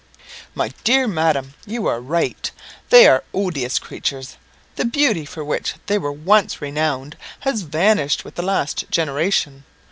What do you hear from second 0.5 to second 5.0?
"My dear madam, you are right. They are odious creatures. The